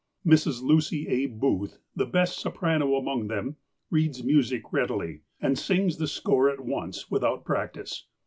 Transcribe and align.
Mrs. 0.25 0.63
Lucy 0.63 1.07
A. 1.09 1.27
Booth, 1.27 1.77
the 1.95 2.07
best 2.07 2.39
soprano 2.39 2.99
amoug 2.99 3.27
them, 3.27 3.57
reads 3.91 4.23
music 4.23 4.73
readily, 4.73 5.21
and 5.39 5.59
sings 5.59 5.97
the 5.97 6.07
score 6.07 6.49
at 6.49 6.65
once 6.65 7.11
without 7.11 7.45
practice. 7.45 8.07